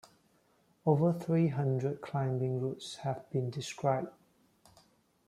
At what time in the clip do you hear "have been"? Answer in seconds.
3.03-3.51